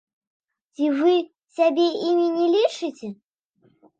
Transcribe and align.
Ці 0.77 0.87
вы 1.01 1.13
сябе 1.59 1.85
імі 2.09 2.25
не 2.37 2.47
лічыце? 2.57 3.07